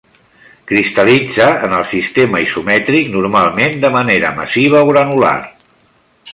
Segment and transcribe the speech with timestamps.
[0.69, 5.39] Cristal·litza en el sistema isomètric, normalment de manera massiva o granular.